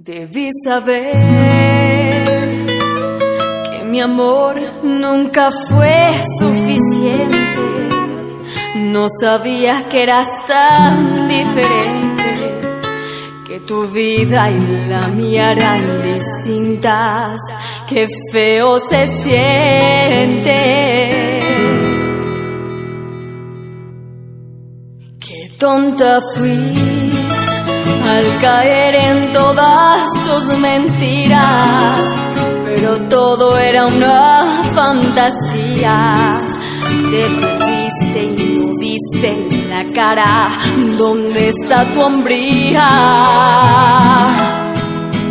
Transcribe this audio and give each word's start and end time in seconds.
Debí 0.00 0.50
saber 0.64 1.12
que 3.68 3.84
mi 3.86 4.00
amor 4.00 4.54
nunca 4.84 5.48
fue 5.68 6.12
suficiente. 6.38 7.88
No 8.76 9.08
sabía 9.20 9.88
que 9.90 10.04
eras 10.04 10.28
tan 10.46 11.26
diferente, 11.26 12.22
que 13.44 13.58
tu 13.66 13.90
vida 13.90 14.48
y 14.48 14.88
la 14.88 15.08
mía 15.08 15.50
eran 15.50 16.00
distintas. 16.00 17.40
Qué 17.88 18.06
feo 18.32 18.78
se 18.78 19.04
siente. 19.24 20.60
Qué 25.18 25.48
tonta 25.58 26.20
fui 26.36 27.17
al 28.08 28.40
caer 28.40 28.94
en 28.94 29.32
todas 29.32 30.08
tus 30.24 30.58
mentiras, 30.58 32.00
pero 32.64 32.98
todo 33.08 33.58
era 33.58 33.86
una 33.86 34.62
fantasía. 34.74 36.40
Te 37.10 37.22
perdiste 37.40 38.42
y 38.42 38.58
no 38.58 38.72
viste 38.78 39.28
en 39.28 39.70
la 39.70 39.84
cara 39.94 40.48
dónde 40.96 41.48
está 41.48 41.84
tu 41.92 42.00
hombría. 42.00 42.88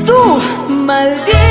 Tú, 0.06 0.42
maldito 0.70 1.47